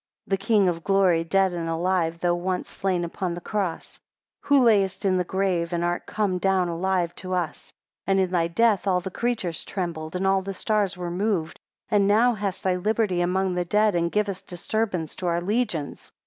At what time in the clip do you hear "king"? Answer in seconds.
0.43-0.67